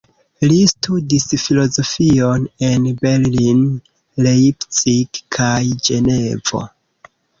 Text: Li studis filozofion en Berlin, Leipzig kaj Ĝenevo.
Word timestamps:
Li 0.51 0.55
studis 0.69 1.25
filozofion 1.41 2.47
en 2.69 2.87
Berlin, 3.03 3.61
Leipzig 4.29 5.21
kaj 5.37 5.63
Ĝenevo. 5.89 6.65